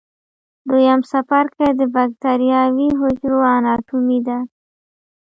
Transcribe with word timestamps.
دویم 0.67 0.99
څپرکی 1.09 1.69
د 1.79 1.81
بکټریاوي 1.93 2.89
حجرو 2.99 3.39
اناټومي 3.55 4.19
ده. 4.27 4.37